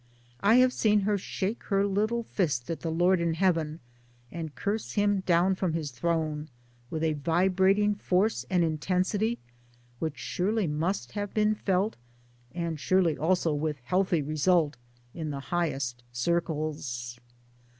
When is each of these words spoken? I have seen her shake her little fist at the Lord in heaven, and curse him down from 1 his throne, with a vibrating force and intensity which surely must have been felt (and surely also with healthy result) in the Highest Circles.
I 0.39 0.55
have 0.55 0.73
seen 0.73 1.01
her 1.01 1.15
shake 1.15 1.61
her 1.65 1.85
little 1.85 2.23
fist 2.23 2.71
at 2.71 2.79
the 2.79 2.89
Lord 2.89 3.21
in 3.21 3.35
heaven, 3.35 3.79
and 4.31 4.55
curse 4.55 4.93
him 4.93 5.19
down 5.27 5.53
from 5.53 5.73
1 5.73 5.77
his 5.77 5.91
throne, 5.91 6.49
with 6.89 7.03
a 7.03 7.13
vibrating 7.13 7.93
force 7.93 8.43
and 8.49 8.63
intensity 8.63 9.37
which 9.99 10.17
surely 10.17 10.65
must 10.65 11.11
have 11.11 11.35
been 11.35 11.53
felt 11.53 11.97
(and 12.51 12.79
surely 12.79 13.15
also 13.15 13.53
with 13.53 13.77
healthy 13.83 14.23
result) 14.23 14.75
in 15.13 15.29
the 15.29 15.39
Highest 15.51 16.01
Circles. 16.11 17.19